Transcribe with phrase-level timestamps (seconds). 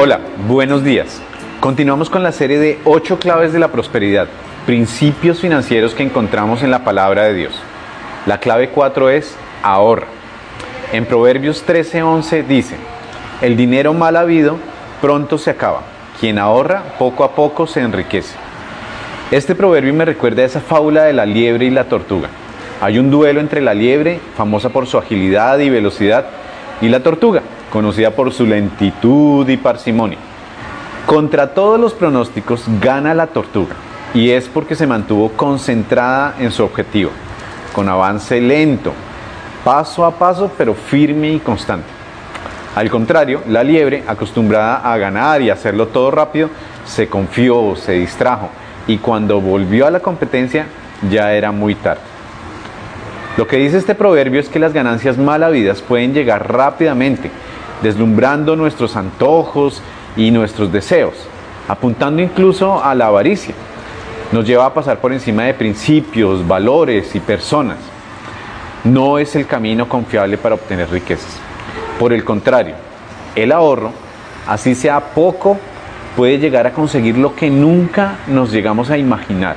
[0.00, 1.20] Hola, buenos días.
[1.58, 4.28] Continuamos con la serie de 8 claves de la prosperidad,
[4.64, 7.60] principios financieros que encontramos en la palabra de Dios.
[8.24, 10.06] La clave 4 es ahorra.
[10.92, 12.76] En Proverbios 13:11 dice,
[13.42, 14.58] el dinero mal habido
[15.00, 15.80] pronto se acaba,
[16.20, 18.36] quien ahorra poco a poco se enriquece.
[19.32, 22.28] Este proverbio me recuerda a esa fábula de la liebre y la tortuga.
[22.80, 26.26] Hay un duelo entre la liebre, famosa por su agilidad y velocidad,
[26.80, 30.18] y la tortuga, conocida por su lentitud y parsimonia.
[31.06, 33.74] Contra todos los pronósticos gana la tortuga,
[34.14, 37.10] y es porque se mantuvo concentrada en su objetivo,
[37.72, 38.92] con avance lento,
[39.64, 41.88] paso a paso, pero firme y constante.
[42.74, 46.50] Al contrario, la liebre, acostumbrada a ganar y hacerlo todo rápido,
[46.84, 48.50] se confió, se distrajo,
[48.86, 50.66] y cuando volvió a la competencia
[51.10, 52.02] ya era muy tarde.
[53.36, 57.30] Lo que dice este proverbio es que las ganancias mal habidas pueden llegar rápidamente,
[57.82, 59.82] deslumbrando nuestros antojos
[60.16, 61.14] y nuestros deseos,
[61.68, 63.54] apuntando incluso a la avaricia.
[64.32, 67.78] Nos lleva a pasar por encima de principios, valores y personas.
[68.84, 71.38] No es el camino confiable para obtener riquezas.
[71.98, 72.74] Por el contrario,
[73.34, 73.92] el ahorro,
[74.46, 75.58] así sea poco,
[76.16, 79.56] puede llegar a conseguir lo que nunca nos llegamos a imaginar.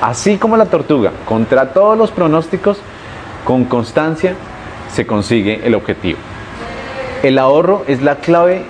[0.00, 2.78] Así como la tortuga, contra todos los pronósticos,
[3.44, 4.34] con constancia
[4.92, 6.18] se consigue el objetivo.
[7.26, 8.62] El ahorro es la clave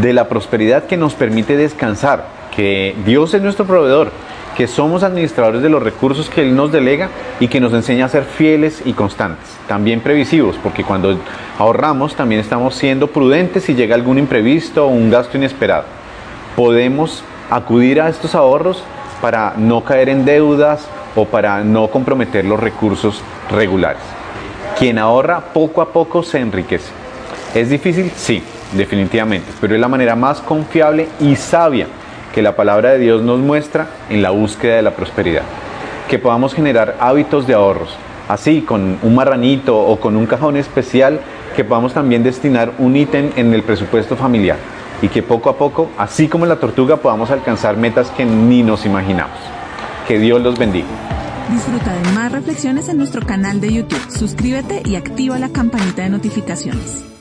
[0.00, 2.24] de la prosperidad que nos permite descansar,
[2.56, 4.10] que Dios es nuestro proveedor,
[4.56, 7.10] que somos administradores de los recursos que Él nos delega
[7.40, 11.14] y que nos enseña a ser fieles y constantes, también previsivos, porque cuando
[11.58, 15.84] ahorramos también estamos siendo prudentes si llega algún imprevisto o un gasto inesperado.
[16.56, 18.82] Podemos acudir a estos ahorros
[19.20, 24.00] para no caer en deudas o para no comprometer los recursos regulares.
[24.78, 27.03] Quien ahorra poco a poco se enriquece.
[27.54, 28.10] ¿Es difícil?
[28.16, 31.86] Sí, definitivamente, pero es la manera más confiable y sabia
[32.34, 35.42] que la palabra de Dios nos muestra en la búsqueda de la prosperidad.
[36.08, 37.96] Que podamos generar hábitos de ahorros,
[38.28, 41.20] así con un marranito o con un cajón especial,
[41.54, 44.56] que podamos también destinar un ítem en el presupuesto familiar
[45.00, 48.84] y que poco a poco, así como la tortuga, podamos alcanzar metas que ni nos
[48.84, 49.38] imaginamos.
[50.08, 50.88] Que Dios los bendiga.
[51.52, 54.10] Disfruta de más reflexiones en nuestro canal de YouTube.
[54.10, 57.13] Suscríbete y activa la campanita de notificaciones.